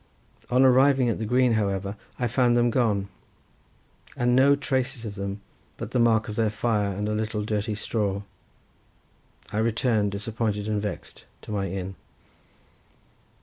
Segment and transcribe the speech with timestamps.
[0.49, 3.07] On arriving at the green, however, I found them gone,
[4.17, 5.41] and no traces of them
[5.77, 8.23] but the mark of their fire and a little dirty straw.
[9.53, 11.93] I returned, disappointed and vexed, to my inn.